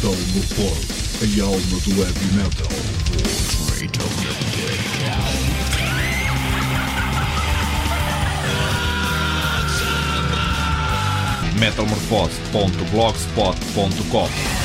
[0.00, 0.86] Metal Morfose,
[1.22, 2.68] a alma do heavy metal.
[11.58, 14.57] metalmorfose.blogspot.com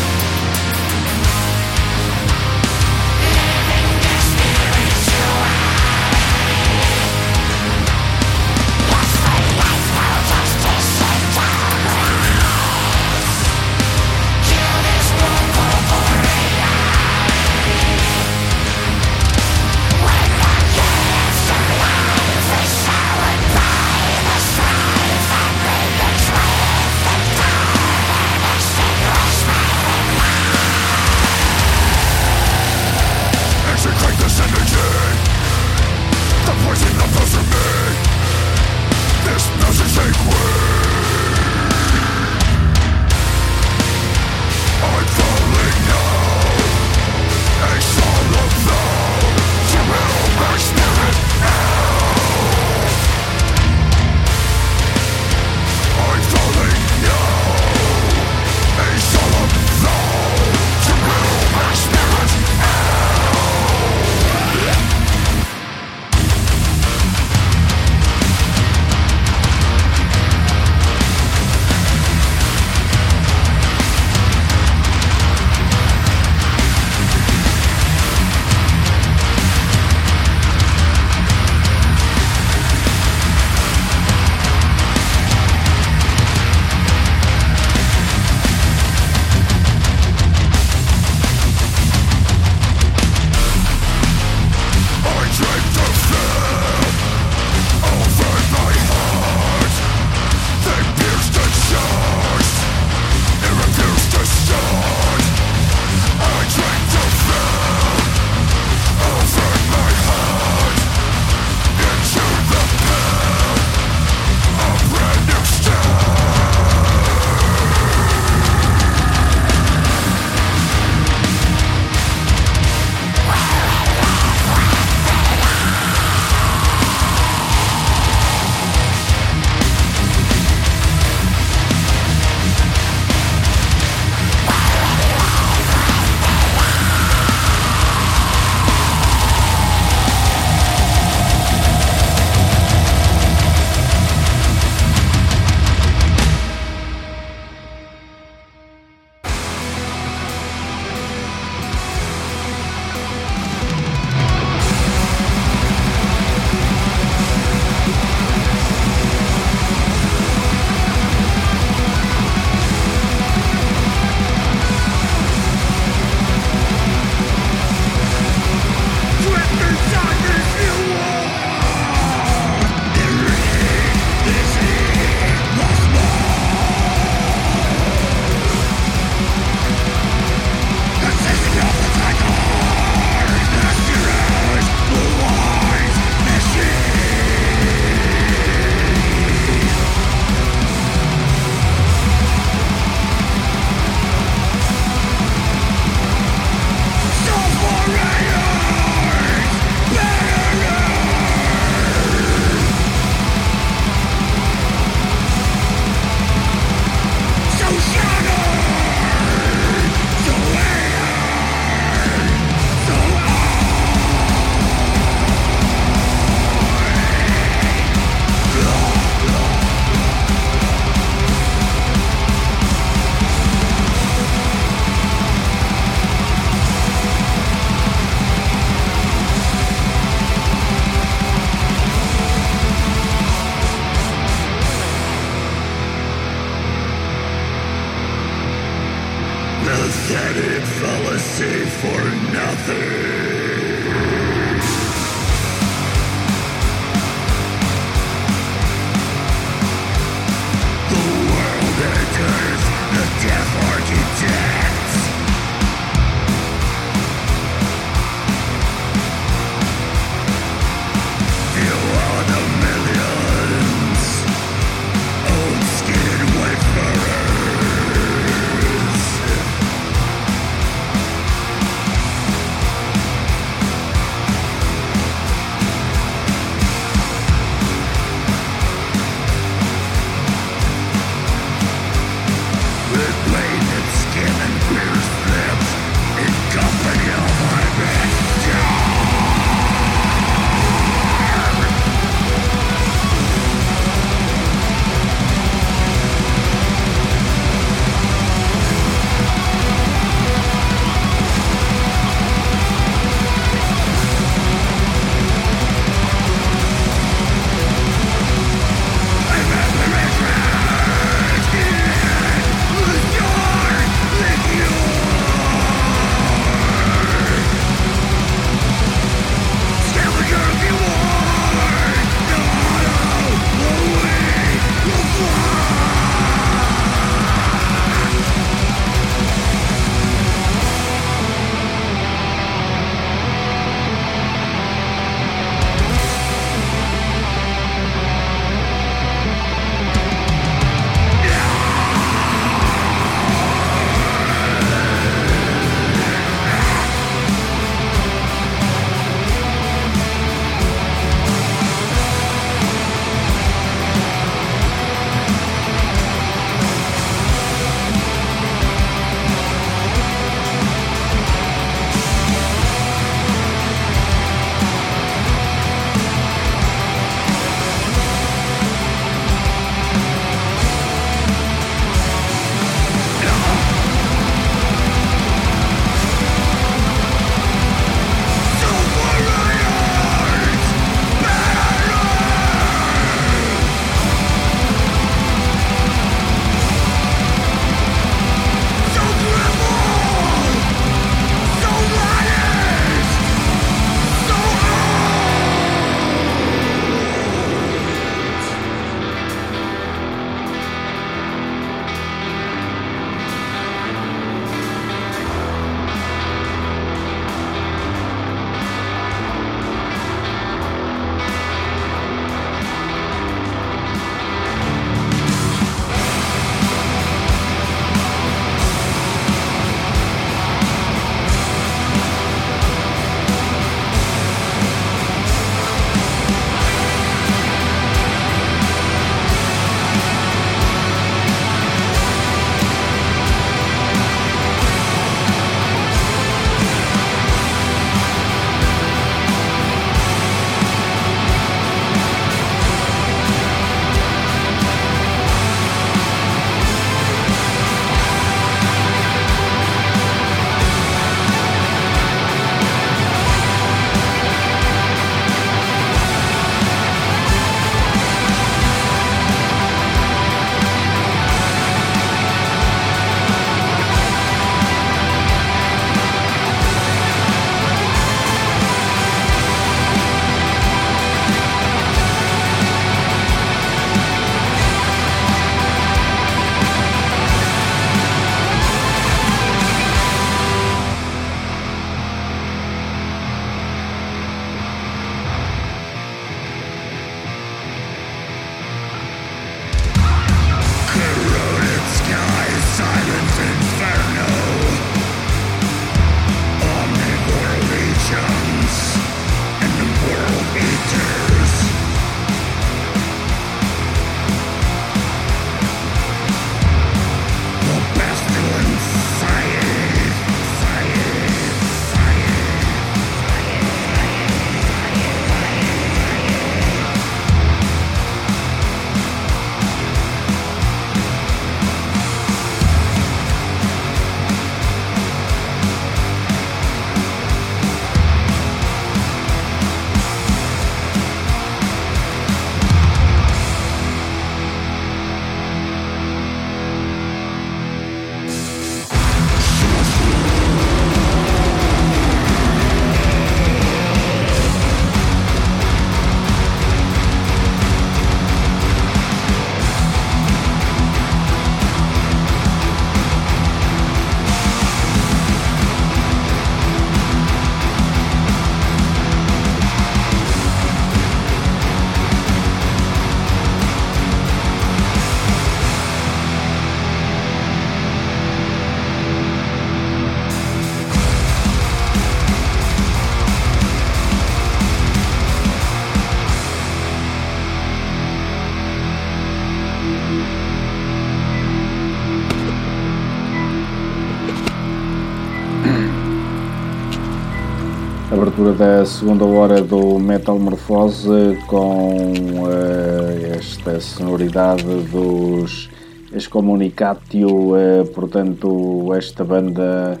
[588.80, 592.12] da segunda hora do Metamorfose com
[592.44, 595.68] uh, esta sonoridade dos
[596.14, 600.00] Excomunicatio, uh, portanto, esta banda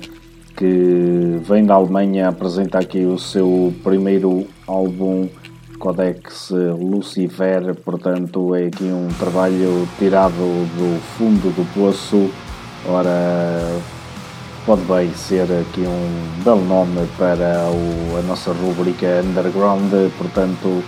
[0.56, 5.28] que vem da Alemanha apresenta aqui o seu primeiro álbum
[5.78, 12.30] Codex Lucifer, portanto, é aqui um trabalho tirado do fundo do poço.
[12.88, 13.78] Ora,
[14.70, 20.84] pode bem ser aqui um belo nome para o, a nossa rubrica Underground, portanto,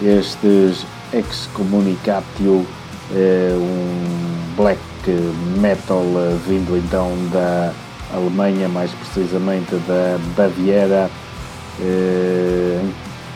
[0.00, 2.64] estes Excommunicatio,
[3.12, 4.80] é um black
[5.60, 6.04] metal
[6.46, 7.72] vindo então da
[8.14, 11.10] Alemanha, mais precisamente da Baviera,
[11.80, 12.80] é,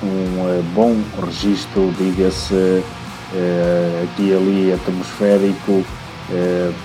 [0.00, 2.84] um bom registro, diga-se,
[4.04, 5.97] aqui e ali atmosférico, eh,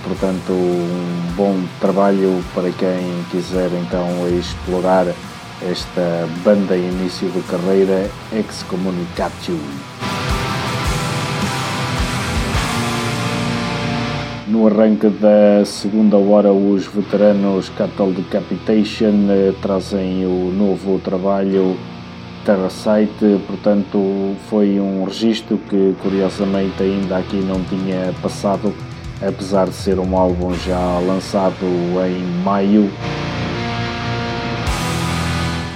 [0.02, 4.06] portanto, um bom trabalho para quem quiser então
[4.38, 5.06] explorar
[5.62, 9.58] esta banda início de carreira Excommunicatio.
[14.46, 21.76] No arranque da segunda hora, os veteranos Cattle Decapitation eh, trazem o novo trabalho
[22.44, 28.72] Terrasite, portanto foi um registro que curiosamente ainda aqui não tinha passado
[29.26, 31.66] apesar de ser um álbum já lançado
[32.06, 32.90] em maio.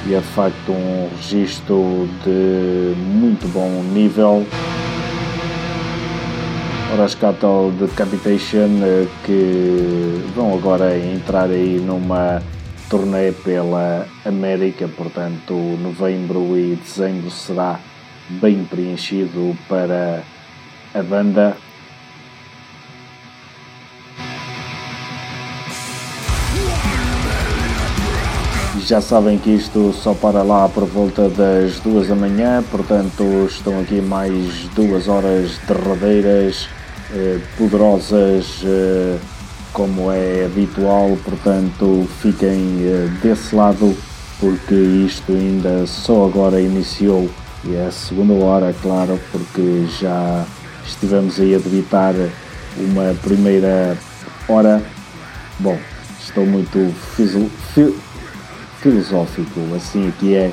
[0.06, 4.46] E é de facto um registro de muito bom nível.
[6.92, 12.42] Ora, as Cattle Decapitation eh, que vão agora entrar aí numa
[12.88, 17.78] turnê pela América, portanto, novembro e dezembro será
[18.30, 20.22] bem preenchido para
[20.94, 21.54] a banda.
[28.88, 33.78] Já sabem que isto só para lá por volta das duas da manhã, portanto estão
[33.80, 36.70] aqui mais duas horas derradeiras,
[37.12, 39.18] eh, poderosas eh,
[39.74, 43.94] como é habitual, portanto fiquem eh, desse lado
[44.40, 47.28] porque isto ainda só agora iniciou
[47.66, 50.46] e é a segunda hora, claro, porque já
[50.86, 52.14] estivemos aí a debitar
[52.78, 53.98] uma primeira
[54.48, 54.82] hora.
[55.58, 55.78] Bom,
[56.26, 57.50] estou muito fiso,
[58.80, 60.52] filosófico, assim que é.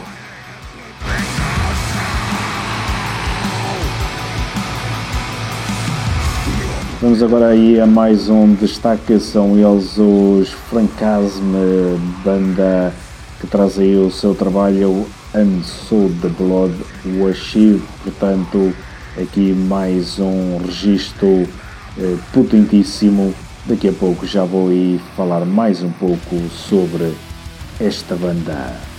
[7.01, 12.91] Vamos agora aí a mais um destaque, são eles os Francasme, banda
[13.39, 15.05] que traz aí o seu trabalho
[15.35, 16.73] And So The Blood
[17.19, 18.73] Worship, portanto
[19.21, 21.47] aqui mais um registro
[21.97, 23.33] eh, potentíssimo.
[23.65, 27.13] Daqui a pouco já vou aí falar mais um pouco sobre
[27.79, 28.94] esta banda.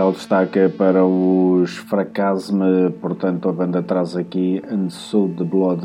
[0.00, 5.82] Está o destaque para os Fracasme, portanto a banda traz aqui And So Blood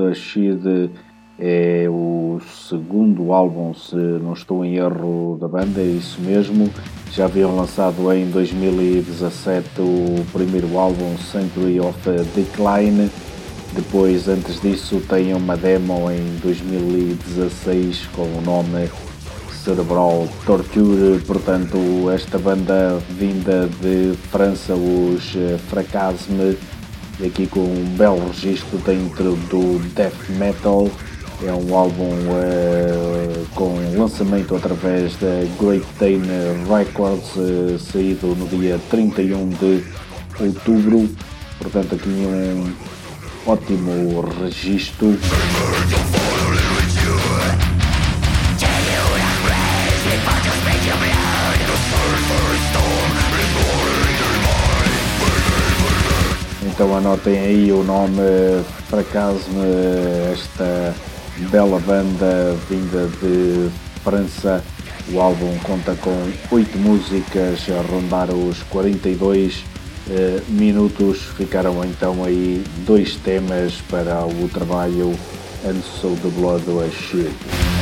[1.37, 6.69] é o segundo álbum, se não estou em erro, da banda, é isso mesmo.
[7.11, 11.99] Já haviam lançado em 2017 o primeiro álbum, Century of
[12.33, 13.11] Decline.
[13.73, 18.87] Depois, antes disso, tem uma demo em 2016 com o nome
[19.65, 21.19] Cerebral Torture.
[21.25, 21.77] Portanto,
[22.11, 25.35] esta banda vinda de França, os
[25.67, 26.55] Fracasme,
[27.25, 30.87] aqui com um belo registro dentro do death metal.
[31.43, 38.79] É um álbum uh, com lançamento através da Great Dane Records, uh, saído no dia
[38.89, 39.83] 31 de
[40.39, 41.09] outubro.
[41.59, 42.71] Portanto, aqui um
[43.51, 45.17] ótimo registro.
[56.75, 58.21] Então anotem aí o nome
[58.89, 59.63] Fracasme,
[60.33, 60.93] esta
[61.49, 63.69] bela banda vinda de
[64.03, 64.61] França.
[65.13, 66.13] O álbum conta com
[66.51, 69.63] 8 músicas a rondar os 42
[70.09, 71.19] eh, minutos.
[71.37, 75.17] Ficaram então aí dois temas para o trabalho
[75.65, 77.74] And So The Blood Was Shed.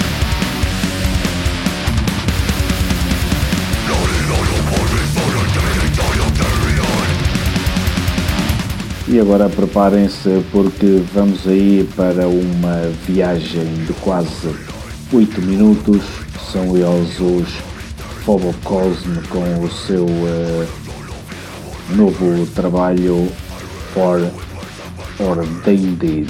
[9.06, 14.56] E agora preparem-se porque vamos aí para uma viagem de quase
[15.12, 16.02] 8 minutos.
[16.52, 17.50] São eles os
[18.24, 20.68] Phobocosme com o seu uh,
[21.90, 23.30] novo trabalho
[23.94, 24.26] For
[25.20, 26.26] Ordained.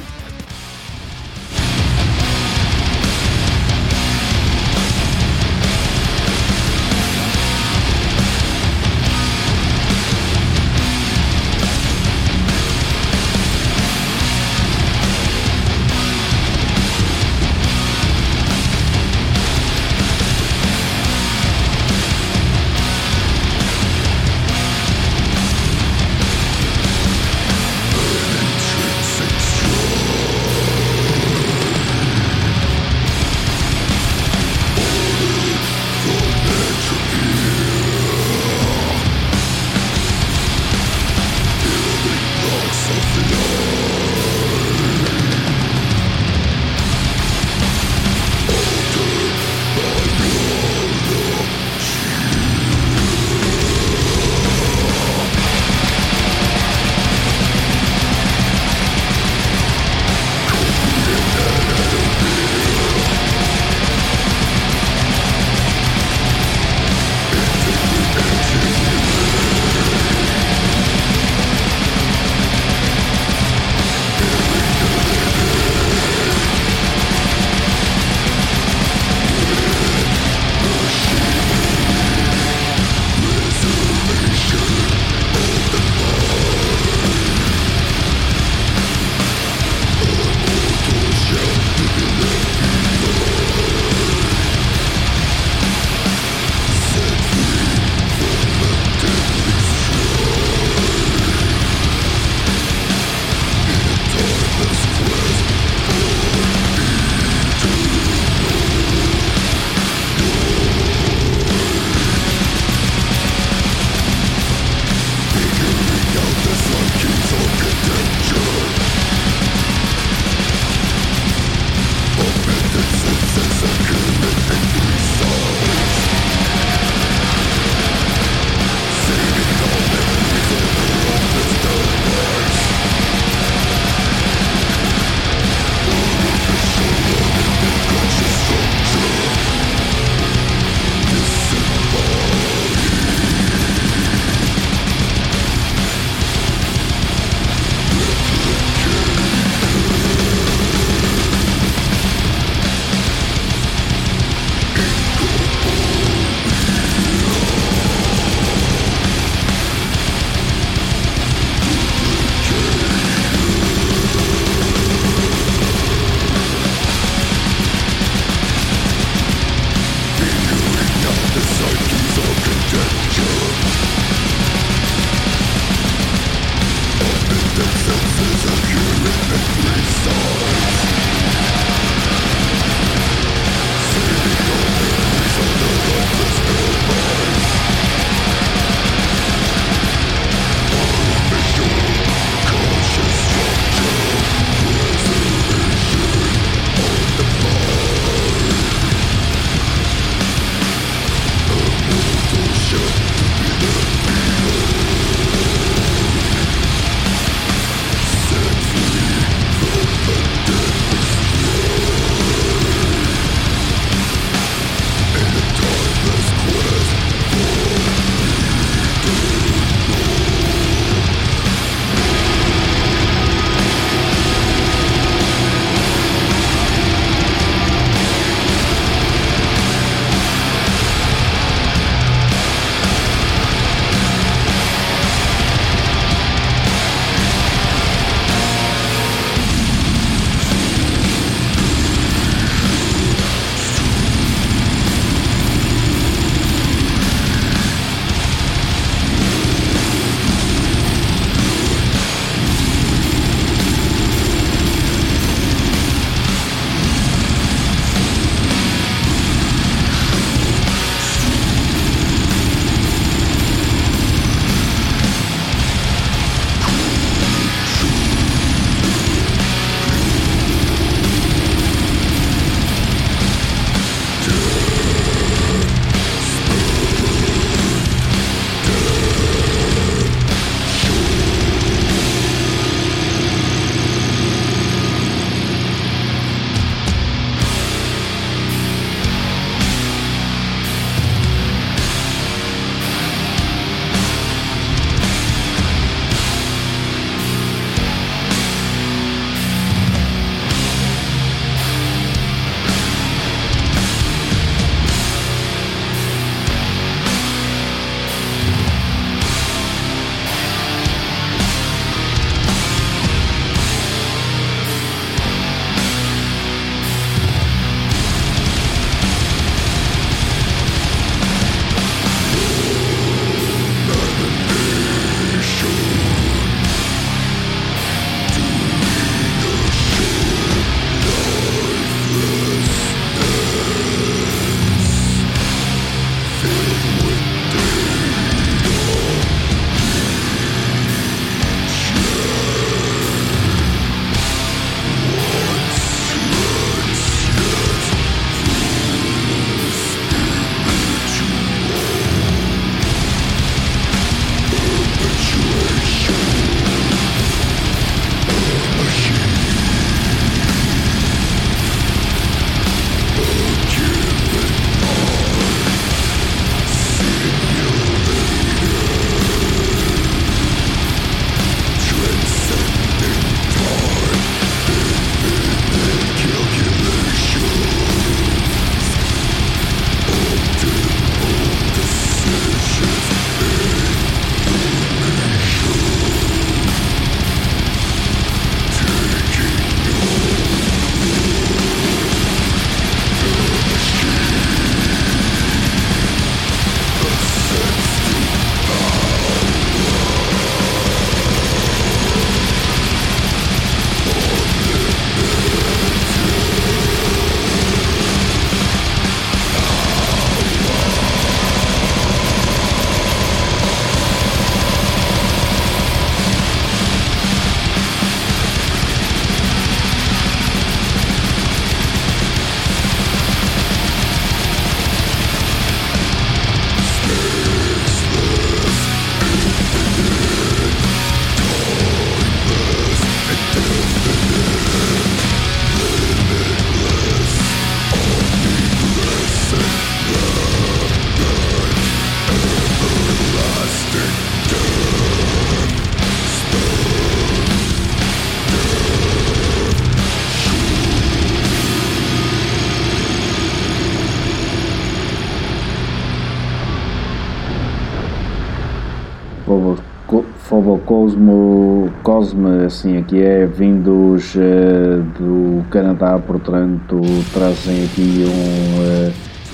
[461.14, 467.02] Cosmo, Cosme, assim aqui é, vindos uh, do Canadá, portanto
[467.32, 469.14] trazem aqui um uh,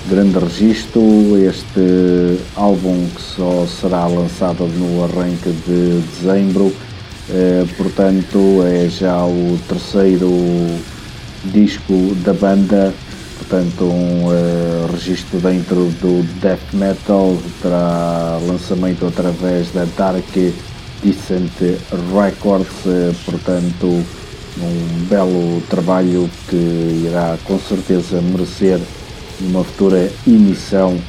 [0.09, 1.01] grande registro.
[1.37, 9.59] Este álbum que só será lançado no arranque de dezembro, uh, portanto é já o
[9.67, 10.31] terceiro
[11.43, 12.93] disco da banda
[13.37, 20.23] portanto um uh, registro dentro do death metal terá lançamento através da Dark
[21.03, 21.51] Descent
[22.13, 24.05] Records, uh, portanto
[24.61, 28.79] um belo trabalho que irá com certeza merecer
[29.41, 30.99] uma futura emissão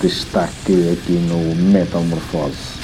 [0.00, 2.80] destaque aqui no Metal Morphose.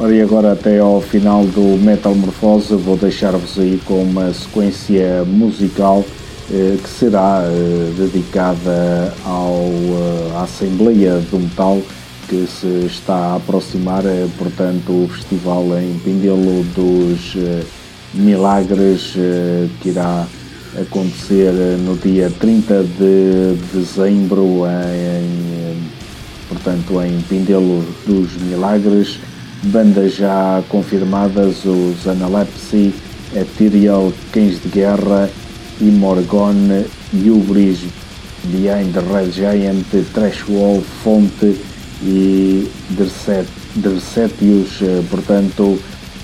[0.00, 5.24] Ora, e agora até ao final do Metal Morphose vou deixar-vos aí com uma sequência
[5.24, 11.82] musical eh, que será eh, dedicada ao, eh, à Assembleia do Metal
[12.28, 17.62] que se está a aproximar, eh, portanto, o festival em Pindelo dos eh,
[18.12, 20.26] Milagres eh, que irá
[20.78, 21.52] acontecer
[21.84, 25.76] no dia 30 de dezembro em,
[26.48, 29.18] portanto, em Pindelo dos Milagres.
[29.62, 32.94] Bandas já confirmadas, os Analepsy,
[33.34, 35.30] Ethereal, Cães de Guerra,
[35.80, 37.80] Imorgon, Hubris,
[38.44, 41.56] Behind the Red Giant, Trashwall, Fonte
[42.02, 42.70] e
[43.74, 45.78] Dersetius, portanto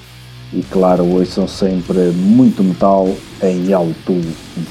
[0.53, 3.09] e, claro, ouçam sempre muito metal
[3.41, 4.13] em alto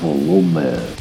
[0.00, 0.95] volume.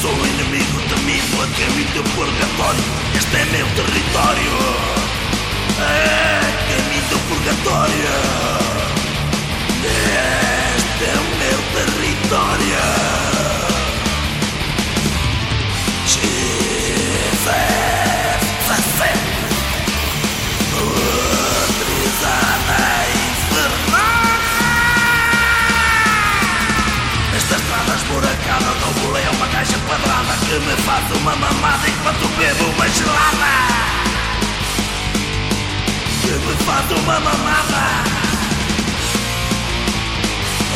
[0.00, 2.84] Sou inimigo temido A caminho do purgatório
[3.14, 4.52] Este é meu território.
[5.78, 8.70] É caminho do purgatório
[9.82, 13.09] este é o meu território.
[29.90, 33.52] Quadrada Que me faz uma mamada Enquanto bebo uma gelada
[36.22, 38.10] Que me faz uma mamada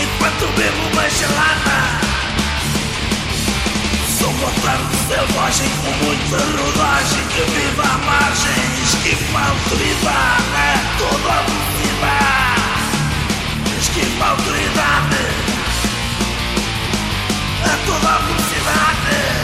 [0.04, 1.78] enquanto bebo uma gelada.
[4.18, 11.30] Sou contrário selvagem com muita rodagem que vive à margem, esquiva a autoridade a toda
[11.32, 12.64] a velocidade.
[13.80, 15.53] Esquiva a autoridade
[17.64, 19.43] a toda a velocidade.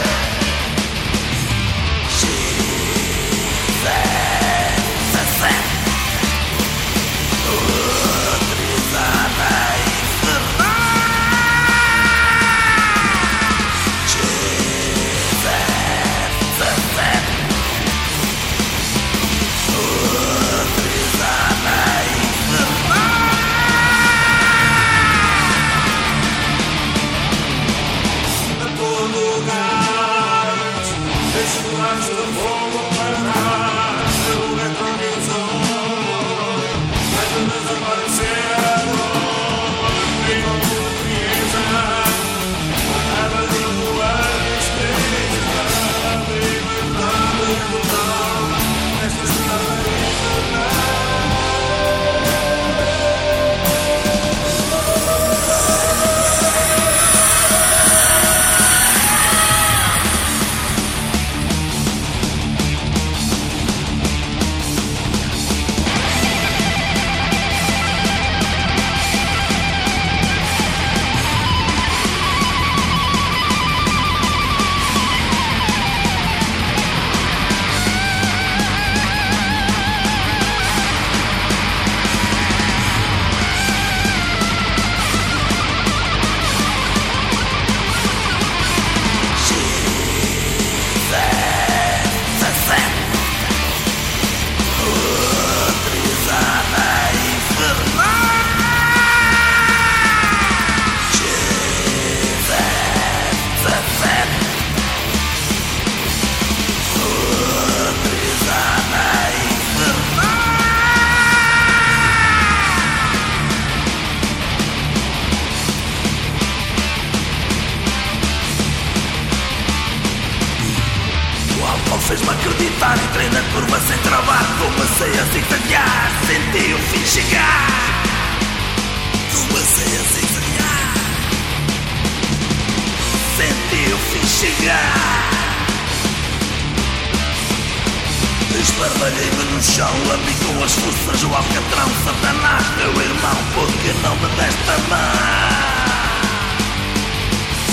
[141.21, 145.11] as forças o alcatrão Satanás, meu irmão Porque não me deste a mão.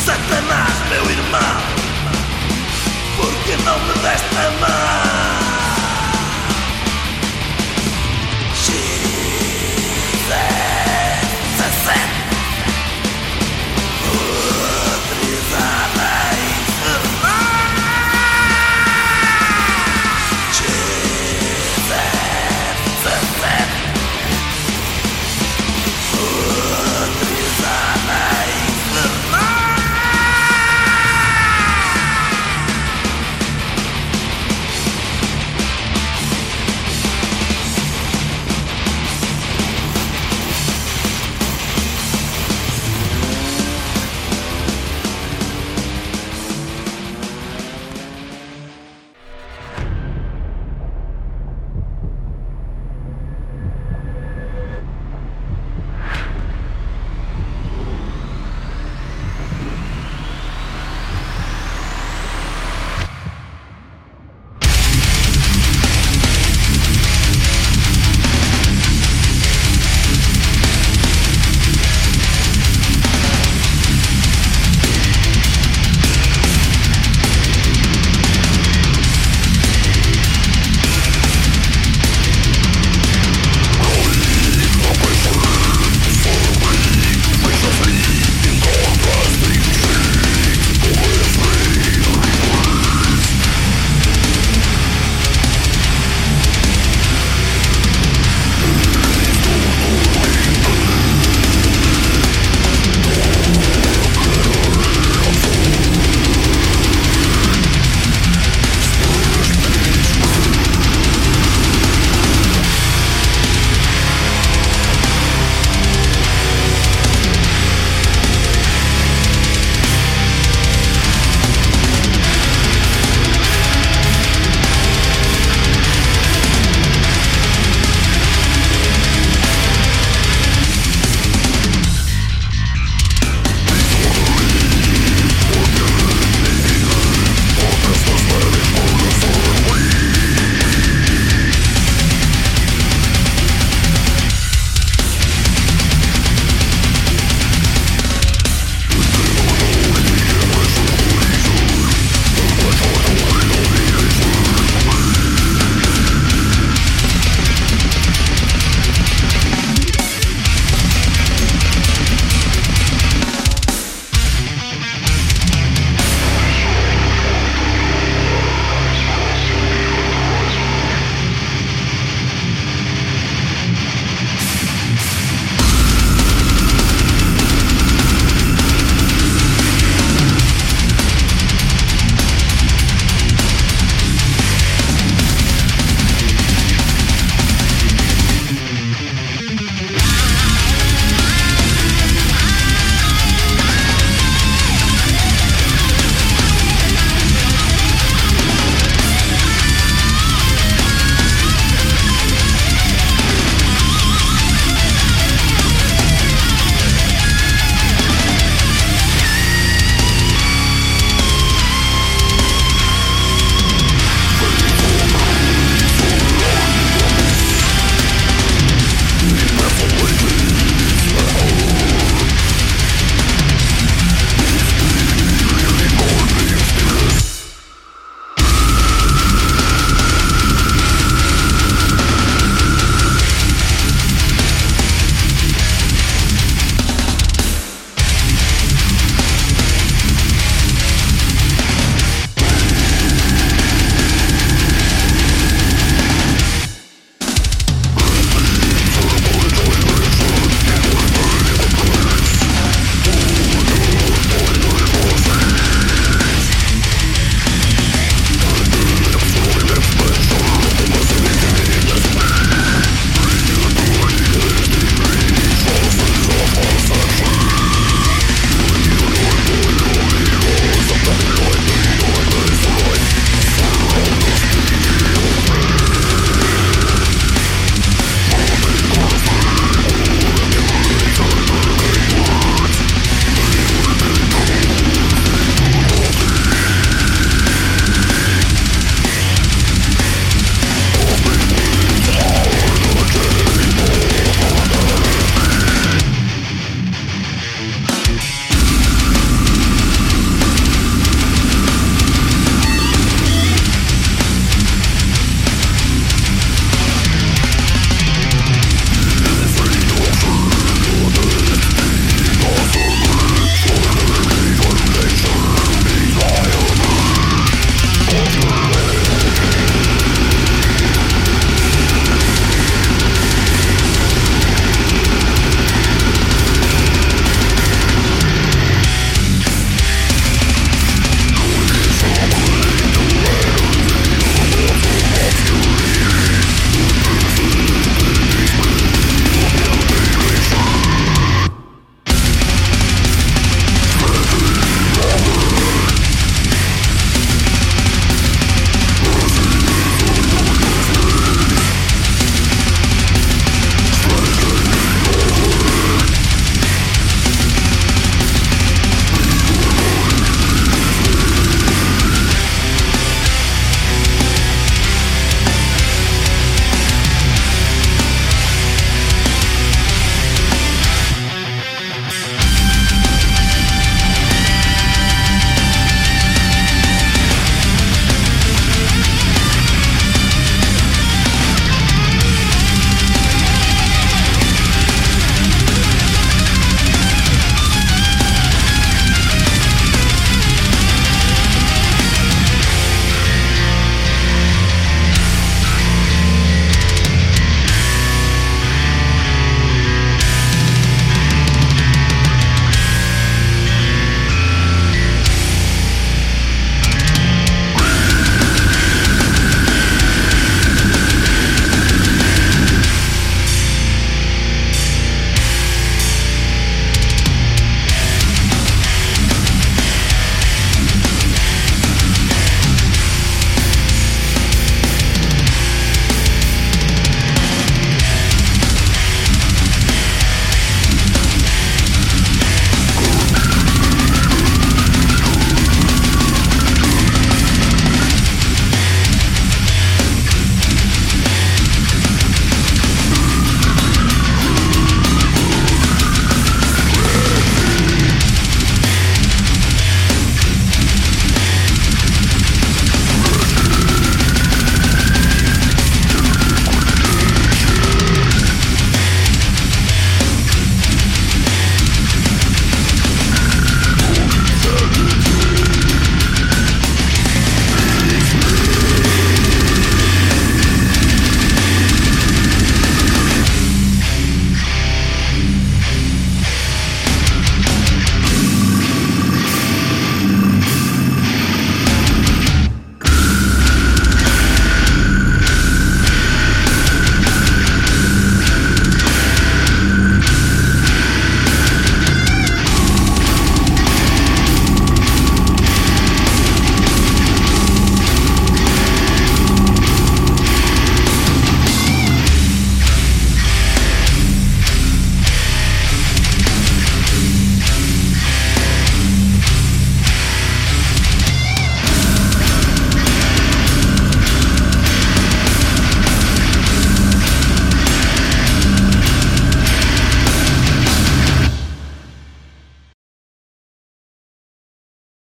[0.05, 1.79] Satanás, meu irmão
[3.17, 5.18] porque não me deste a mão